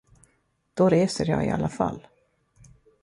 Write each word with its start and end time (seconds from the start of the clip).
Då 0.73 0.89
reser 0.89 1.25
jag 1.29 1.45
i 1.45 1.49
alla 1.49 1.69
fall. 1.69 2.07